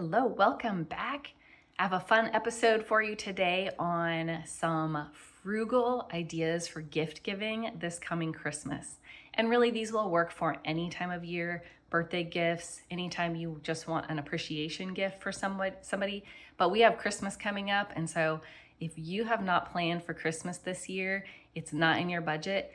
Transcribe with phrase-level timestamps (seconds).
[0.00, 1.32] Hello, welcome back.
[1.76, 7.72] I have a fun episode for you today on some frugal ideas for gift giving
[7.80, 8.98] this coming Christmas.
[9.34, 13.88] And really, these will work for any time of year birthday gifts, anytime you just
[13.88, 16.22] want an appreciation gift for somebody.
[16.58, 17.90] But we have Christmas coming up.
[17.96, 18.40] And so,
[18.78, 21.24] if you have not planned for Christmas this year,
[21.56, 22.72] it's not in your budget,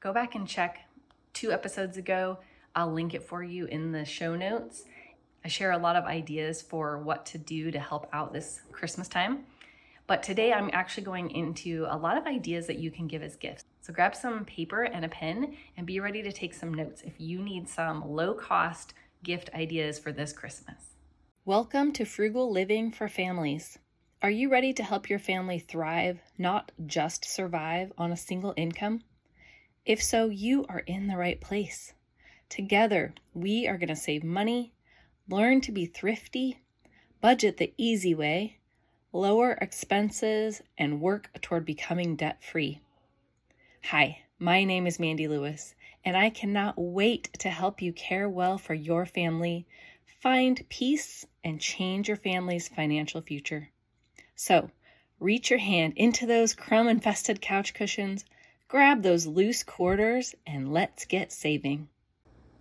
[0.00, 0.88] go back and check
[1.34, 2.38] two episodes ago.
[2.74, 4.84] I'll link it for you in the show notes
[5.44, 9.08] I share a lot of ideas for what to do to help out this Christmas
[9.08, 9.44] time.
[10.06, 13.36] But today I'm actually going into a lot of ideas that you can give as
[13.36, 13.64] gifts.
[13.80, 17.20] So grab some paper and a pen and be ready to take some notes if
[17.20, 20.94] you need some low cost gift ideas for this Christmas.
[21.44, 23.78] Welcome to Frugal Living for Families.
[24.20, 29.02] Are you ready to help your family thrive, not just survive on a single income?
[29.86, 31.94] If so, you are in the right place.
[32.48, 34.72] Together, we are going to save money,
[35.30, 36.58] learn to be thrifty,
[37.20, 38.56] budget the easy way,
[39.12, 42.80] lower expenses, and work toward becoming debt free.
[43.84, 48.56] Hi, my name is Mandy Lewis, and I cannot wait to help you care well
[48.56, 49.66] for your family,
[50.06, 53.68] find peace, and change your family's financial future.
[54.34, 54.70] So,
[55.20, 58.24] reach your hand into those crumb infested couch cushions,
[58.66, 61.88] grab those loose quarters, and let's get saving.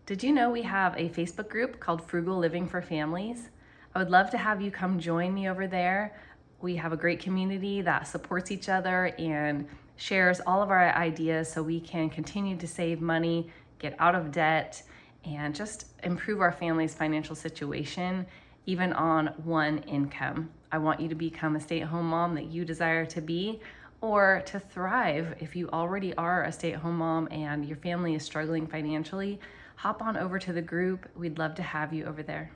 [0.08, 3.50] Did you know we have a Facebook group called Frugal Living for Families?
[3.94, 6.18] I would love to have you come join me over there.
[6.62, 11.52] We have a great community that supports each other and shares all of our ideas
[11.52, 14.82] so we can continue to save money, get out of debt,
[15.26, 18.26] and just improve our family's financial situation,
[18.66, 20.50] even on one income.
[20.72, 23.60] I want you to become a stay at home mom that you desire to be
[24.00, 28.16] or to thrive if you already are a stay at home mom and your family
[28.16, 29.42] is struggling financially
[29.78, 31.08] hop on over to the group.
[31.16, 32.52] We'd love to have you over there.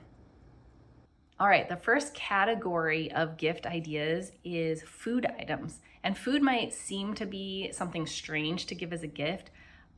[1.38, 5.80] All right, the first category of gift ideas is food items.
[6.04, 9.50] And food might seem to be something strange to give as a gift,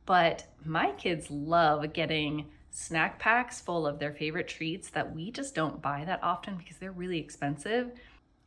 [0.05, 5.55] but my kids love getting snack packs full of their favorite treats that we just
[5.55, 7.91] don't buy that often because they're really expensive.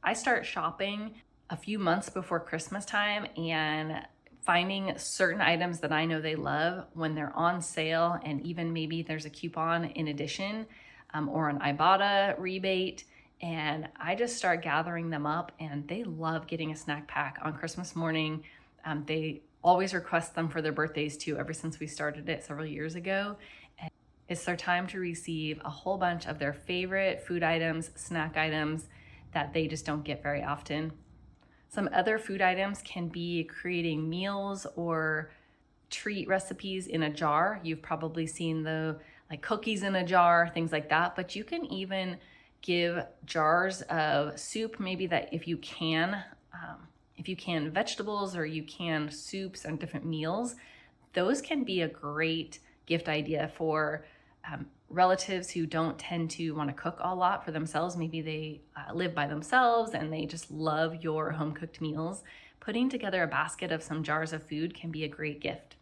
[0.05, 1.15] I start shopping
[1.51, 4.07] a few months before Christmas time and
[4.49, 9.03] finding certain items that I know they love when they're on sale, and even maybe
[9.03, 10.65] there's a coupon in addition
[11.13, 13.05] um, or an Ibotta rebate.
[13.43, 17.53] And I just start gathering them up, and they love getting a snack pack on
[17.53, 18.43] Christmas morning.
[18.87, 22.65] Um, they always request them for their birthdays too, ever since we started it several
[22.65, 23.37] years ago.
[23.79, 23.91] And
[24.31, 28.89] it's their time to receive a whole bunch of their favorite food items, snack items
[29.35, 30.93] that they just don't get very often.
[31.69, 35.31] Some other food items can be creating meals or
[35.91, 37.61] treat recipes in a jar.
[37.63, 38.99] You've probably seen the
[39.31, 42.17] like cookies in a jar, things like that, but you can even
[42.63, 46.23] give jars of soup, maybe that if you can,
[46.55, 46.79] um,
[47.17, 50.57] if you can vegetables or you can soups and different meals,
[51.13, 54.05] those can be a great gift idea for
[54.51, 57.97] um, relatives who don't tend to want to cook a lot for themselves.
[57.97, 62.23] Maybe they uh, live by themselves and they just love your home cooked meals.
[62.61, 65.77] Putting together a basket of some jars of food can be a great gift.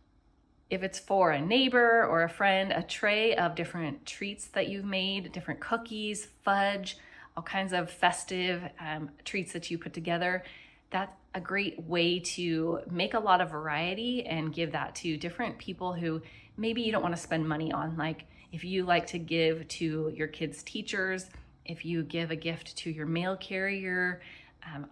[0.69, 4.85] If it's for a neighbor or a friend, a tray of different treats that you've
[4.85, 6.99] made, different cookies, fudge,
[7.37, 10.43] all kinds of festive um, treats that you put together,
[10.91, 15.59] that's a great way to make a lot of variety and give that to different
[15.59, 16.21] people who
[16.57, 17.97] maybe you don't want to spend money on.
[17.97, 18.25] Like
[18.57, 21.29] if you like to give to your kids' teachers,
[21.67, 24.23] if you give a gift to your mail carrier,
[24.65, 24.87] um,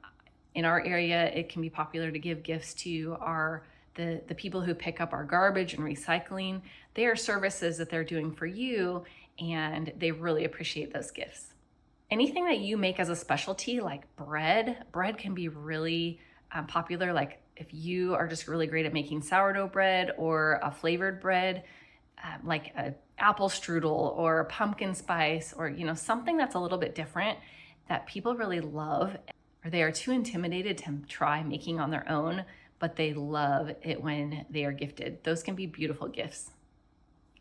[0.55, 3.65] in our area, it can be popular to give gifts to our
[3.95, 6.61] the, the people who pick up our garbage and recycling.
[6.93, 9.05] They are services that they're doing for you,
[9.39, 11.55] and they really appreciate those gifts.
[12.11, 16.21] Anything that you make as a specialty, like bread, bread can be really
[16.53, 17.15] um, popular.
[17.15, 21.65] Like if you are just really great at making sourdough bread or a flavored bread,
[22.25, 26.79] um, like a apple strudel or pumpkin spice or you know something that's a little
[26.79, 27.39] bit different
[27.88, 29.17] that people really love.
[29.65, 32.44] Or they are too intimidated to try making on their own
[32.79, 35.25] but they love it when they are gifted.
[35.25, 36.50] Those can be beautiful gifts.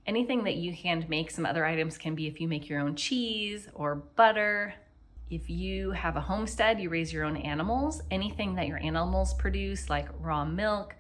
[0.06, 2.96] Anything that you hand make some other items can be if you make your own
[2.96, 4.74] cheese or butter.
[5.30, 8.02] If you have a homestead you raise your own animals.
[8.12, 10.96] Anything that your animals produce like raw milk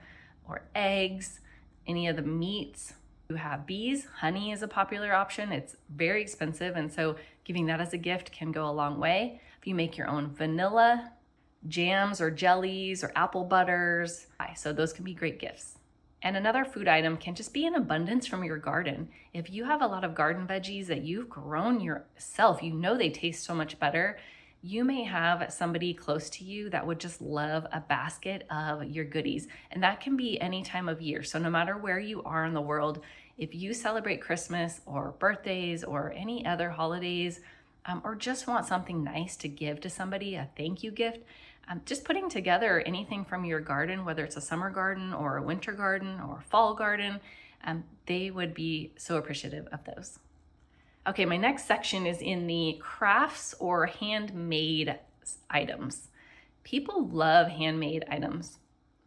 [0.47, 1.39] or eggs
[1.87, 2.93] any of the meats
[3.27, 4.07] who have bees.
[4.19, 5.51] Honey is a popular option.
[5.51, 9.41] It's very expensive, and so giving that as a gift can go a long way.
[9.59, 11.11] If you make your own vanilla,
[11.67, 15.77] jams or jellies or apple butters, so those can be great gifts.
[16.21, 19.09] And another food item can just be in abundance from your garden.
[19.33, 23.09] If you have a lot of garden veggies that you've grown yourself, you know they
[23.09, 24.17] taste so much better.
[24.65, 29.03] You may have somebody close to you that would just love a basket of your
[29.03, 29.49] goodies.
[29.71, 31.21] And that can be any time of year.
[31.21, 33.01] So, no matter where you are in the world,
[33.37, 37.41] if you celebrate Christmas or birthdays or any other holidays,
[37.85, 41.19] um, or just want something nice to give to somebody, a thank you gift,
[41.67, 45.43] um, just putting together anything from your garden, whether it's a summer garden or a
[45.43, 47.19] winter garden or fall garden,
[47.65, 50.19] um, they would be so appreciative of those.
[51.05, 54.97] Okay, my next section is in the crafts or handmade
[55.49, 56.07] items.
[56.63, 58.59] People love handmade items.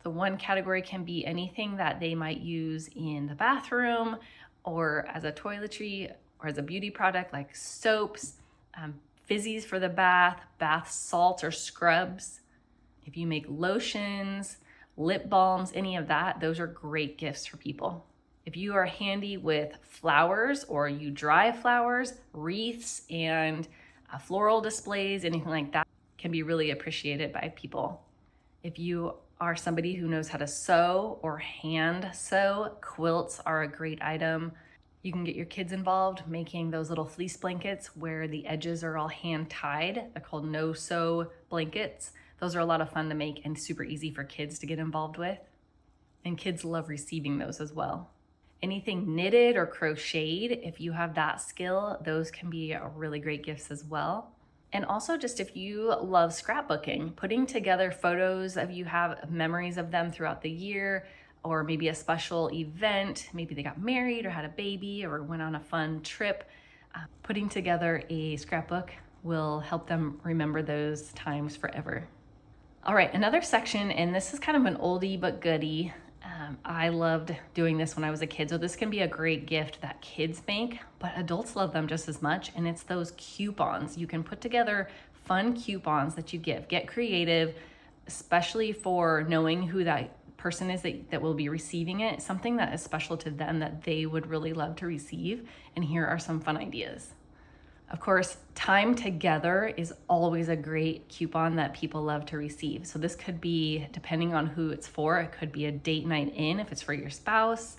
[0.03, 4.19] The one category can be anything that they might use in the bathroom
[4.63, 8.35] or as a toiletry or as a beauty product like soaps,
[8.77, 8.95] um,
[9.29, 12.41] fizzies for the bath, bath salts or scrubs,
[13.07, 14.59] if you make lotions,
[14.99, 18.05] lip balms, any of that, those are great gifts for people.
[18.47, 23.67] If you are handy with flowers or you dry flowers, wreaths, and
[24.13, 28.05] uh, floral displays, anything like that can be really appreciated by people.
[28.63, 33.69] If you are somebody who knows how to sew or hand sew, quilts are a
[33.69, 34.53] great item.
[35.03, 38.97] You can get your kids involved making those little fleece blankets where the edges are
[38.97, 40.05] all hand tied.
[40.15, 42.13] They're called no sew blankets.
[42.39, 44.79] Those are a lot of fun to make and super easy for kids to get
[44.79, 45.39] involved with.
[46.25, 48.11] And kids love receiving those as well.
[48.67, 53.71] Anything knitted or crocheted, if you have that skill, those can be really great gifts
[53.71, 54.33] as well.
[54.73, 59.93] And also, just if you love scrapbooking, putting together photos of you have memories of
[59.93, 61.07] them throughout the year,
[61.45, 65.43] or maybe a special event, maybe they got married or had a baby or went
[65.43, 66.51] on a fun trip,
[66.97, 68.91] uh, putting together a scrapbook
[69.23, 72.09] will help them remember those times forever.
[72.85, 75.93] All right, another section, and this is kind of an oldie but goodie.
[76.27, 79.07] Um, I loved doing this when I was a kid, so this can be a
[79.07, 82.51] great gift that kids make, but adults love them just as much.
[82.57, 83.97] And it's those coupons.
[83.97, 86.67] You can put together fun coupons that you give.
[86.69, 87.55] Get creative,
[88.07, 92.75] especially for knowing who that person is that, that will be receiving it, something that
[92.75, 95.49] is special to them that they would really love to receive.
[95.77, 97.13] And here are some fun ideas.
[97.89, 102.85] Of course, time together is always a great coupon that people love to receive.
[102.87, 106.33] So, this could be, depending on who it's for, it could be a date night
[106.35, 107.77] in if it's for your spouse.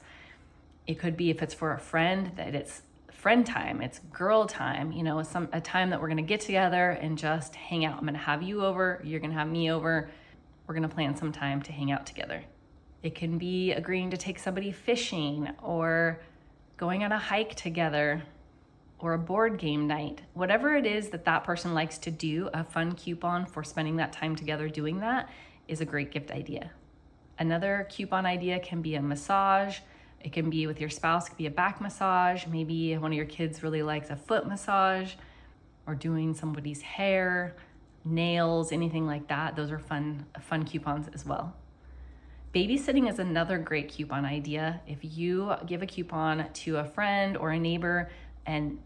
[0.86, 4.92] It could be if it's for a friend that it's friend time, it's girl time,
[4.94, 7.98] you know, some a time that we're gonna get together and just hang out.
[7.98, 10.10] I'm gonna have you over, you're gonna have me over.
[10.66, 12.44] We're gonna plan some time to hang out together.
[13.04, 16.22] It can be agreeing to take somebody fishing or
[16.78, 18.24] going on a hike together
[19.00, 22.64] or a board game night, whatever it is that that person likes to do, a
[22.64, 25.30] fun coupon for spending that time together doing that
[25.68, 26.72] is a great gift idea.
[27.40, 29.80] Another coupon idea can be a massage.
[30.22, 32.48] It can be with your spouse, it could be a back massage.
[32.48, 35.14] Maybe one of your kids really likes a foot massage
[35.86, 37.56] or doing somebody's hair,
[38.04, 39.56] nails, anything like that.
[39.56, 41.56] Those are fun fun coupons as well.
[42.54, 44.82] Babysitting is another great coupon idea.
[44.88, 48.10] If you give a coupon to a friend or a neighbor
[48.48, 48.80] and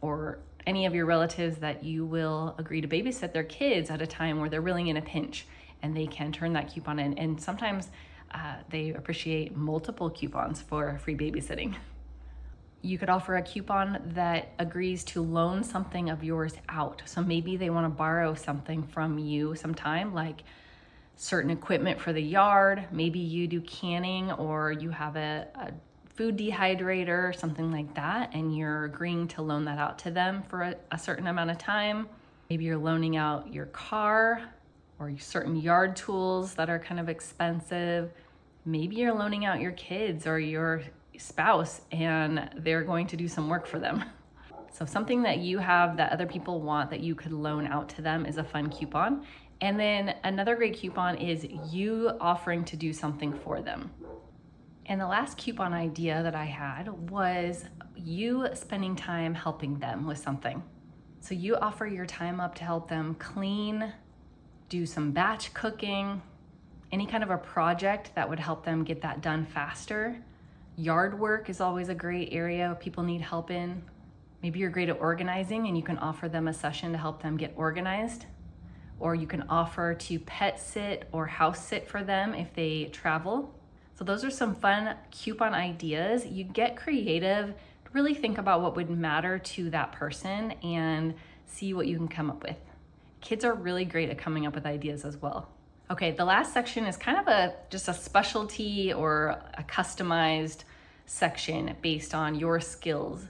[0.00, 4.06] or any of your relatives that you will agree to babysit their kids at a
[4.06, 5.46] time where they're really in a pinch
[5.82, 7.16] and they can turn that coupon in.
[7.18, 7.88] And sometimes
[8.32, 11.76] uh, they appreciate multiple coupons for free babysitting.
[12.82, 17.02] You could offer a coupon that agrees to loan something of yours out.
[17.04, 20.42] So maybe they want to borrow something from you sometime, like
[21.16, 22.86] certain equipment for the yard.
[22.90, 25.72] Maybe you do canning or you have a, a
[26.20, 30.60] food dehydrator, something like that, and you're agreeing to loan that out to them for
[30.60, 32.06] a, a certain amount of time.
[32.50, 34.42] Maybe you're loaning out your car
[34.98, 38.12] or certain yard tools that are kind of expensive.
[38.66, 40.82] Maybe you're loaning out your kids or your
[41.16, 44.04] spouse and they're going to do some work for them.
[44.72, 48.02] So, something that you have that other people want that you could loan out to
[48.02, 49.26] them is a fun coupon.
[49.60, 53.90] And then another great coupon is you offering to do something for them.
[54.90, 60.18] And the last coupon idea that I had was you spending time helping them with
[60.18, 60.64] something.
[61.20, 63.92] So you offer your time up to help them clean,
[64.68, 66.20] do some batch cooking,
[66.90, 70.20] any kind of a project that would help them get that done faster.
[70.74, 73.84] Yard work is always a great area people need help in.
[74.42, 77.36] Maybe you're great at organizing and you can offer them a session to help them
[77.36, 78.26] get organized.
[78.98, 83.54] Or you can offer to pet sit or house sit for them if they travel.
[84.00, 86.24] So those are some fun coupon ideas.
[86.24, 87.52] You get creative,
[87.92, 91.12] really think about what would matter to that person and
[91.44, 92.56] see what you can come up with.
[93.20, 95.50] Kids are really great at coming up with ideas as well.
[95.90, 100.64] Okay, the last section is kind of a just a specialty or a customized
[101.04, 103.26] section based on your skills.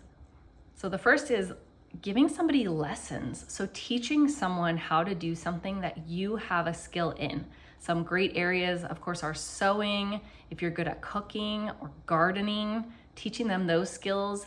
[0.76, 1.52] So the first is
[2.00, 3.44] giving somebody lessons.
[3.48, 7.46] So teaching someone how to do something that you have a skill in.
[7.80, 10.20] Some great areas, of course, are sewing,
[10.50, 12.84] if you're good at cooking or gardening,
[13.16, 14.46] teaching them those skills.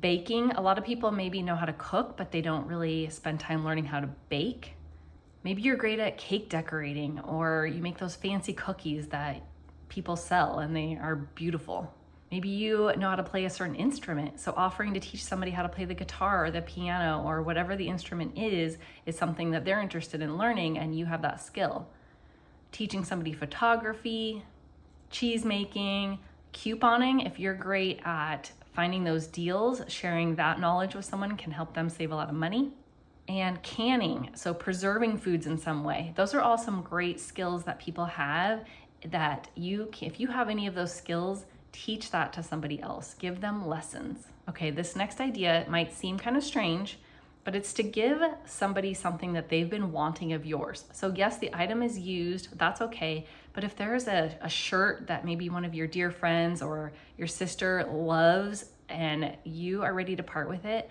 [0.00, 3.40] Baking, a lot of people maybe know how to cook, but they don't really spend
[3.40, 4.74] time learning how to bake.
[5.42, 9.42] Maybe you're great at cake decorating or you make those fancy cookies that
[9.88, 11.92] people sell and they are beautiful.
[12.30, 14.38] Maybe you know how to play a certain instrument.
[14.38, 17.74] So, offering to teach somebody how to play the guitar or the piano or whatever
[17.74, 21.88] the instrument is, is something that they're interested in learning and you have that skill.
[22.72, 24.42] Teaching somebody photography,
[25.10, 26.18] cheese making,
[26.52, 31.74] couponing, if you're great at finding those deals, sharing that knowledge with someone can help
[31.74, 32.72] them save a lot of money.
[33.28, 36.12] And canning, so preserving foods in some way.
[36.16, 38.64] Those are all some great skills that people have
[39.06, 43.40] that you, if you have any of those skills, teach that to somebody else, give
[43.40, 44.26] them lessons.
[44.48, 46.98] Okay, this next idea might seem kind of strange,
[47.50, 50.84] but it's to give somebody something that they've been wanting of yours.
[50.92, 53.26] So, yes, the item is used, that's okay.
[53.54, 57.26] But if there's a, a shirt that maybe one of your dear friends or your
[57.26, 60.90] sister loves and you are ready to part with it,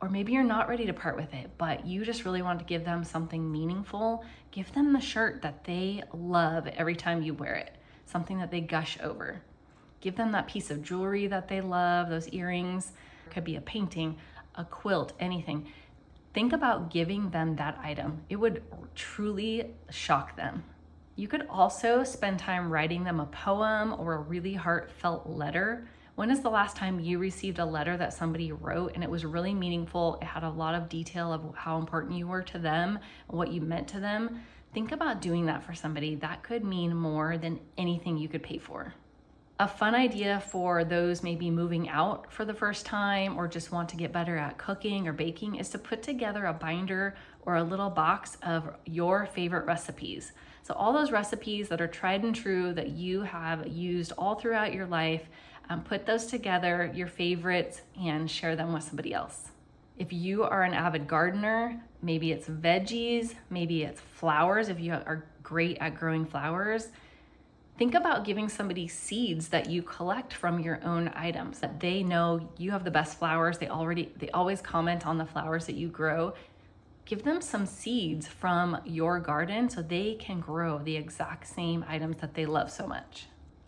[0.00, 2.64] or maybe you're not ready to part with it, but you just really want to
[2.64, 7.56] give them something meaningful, give them the shirt that they love every time you wear
[7.56, 9.42] it, something that they gush over.
[10.00, 12.92] Give them that piece of jewelry that they love, those earrings,
[13.26, 14.18] it could be a painting,
[14.54, 15.66] a quilt, anything.
[16.36, 18.20] Think about giving them that item.
[18.28, 18.62] It would
[18.94, 20.64] truly shock them.
[21.14, 25.88] You could also spend time writing them a poem or a really heartfelt letter.
[26.14, 29.24] When is the last time you received a letter that somebody wrote and it was
[29.24, 30.18] really meaningful?
[30.20, 33.62] It had a lot of detail of how important you were to them, what you
[33.62, 34.42] meant to them.
[34.74, 36.16] Think about doing that for somebody.
[36.16, 38.92] That could mean more than anything you could pay for.
[39.58, 43.88] A fun idea for those maybe moving out for the first time or just want
[43.88, 47.62] to get better at cooking or baking is to put together a binder or a
[47.62, 50.32] little box of your favorite recipes.
[50.62, 54.74] So, all those recipes that are tried and true that you have used all throughout
[54.74, 55.22] your life,
[55.70, 59.52] um, put those together, your favorites, and share them with somebody else.
[59.96, 65.24] If you are an avid gardener, maybe it's veggies, maybe it's flowers, if you are
[65.42, 66.88] great at growing flowers
[67.78, 72.48] Think about giving somebody seeds that you collect from your own items that they know
[72.56, 73.58] you have the best flowers.
[73.58, 76.32] They already they always comment on the flowers that you grow.
[77.04, 82.16] Give them some seeds from your garden so they can grow the exact same items
[82.18, 83.26] that they love so much.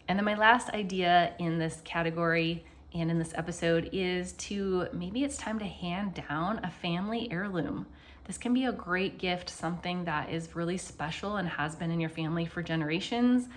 [0.09, 5.23] And then my last idea in this category and in this episode is to maybe
[5.23, 7.87] it's time to hand down a family heirloom.
[8.25, 12.00] This can be a great gift, something that is really special and has been in
[12.00, 13.49] your family for generations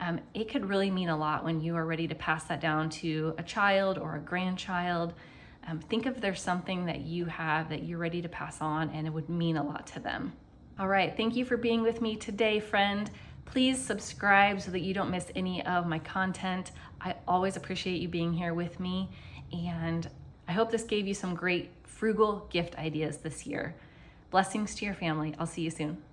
[0.00, 2.88] um, it could really mean a lot when you are ready to pass that down
[2.90, 5.12] to a child or a grandchild.
[5.68, 9.06] Um, think if there's something that you have that you're ready to pass on and
[9.06, 10.32] it would mean a lot to them.
[10.78, 13.10] All right, thank you for being with me today, friend.
[13.44, 16.70] Please subscribe so that you don't miss any of my content.
[17.00, 19.10] I always appreciate you being here with me,
[19.52, 20.08] and
[20.48, 23.74] I hope this gave you some great frugal gift ideas this year.
[24.30, 25.34] Blessings to your family.
[25.38, 26.09] I'll see you soon.